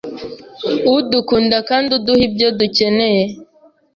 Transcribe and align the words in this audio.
udukunda 0.95 1.57
kandi 1.69 1.89
uduha 1.97 2.21
ibyo 2.27 2.47
dukeneye 2.59 3.23